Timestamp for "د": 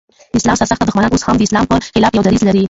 0.31-0.33, 1.37-1.41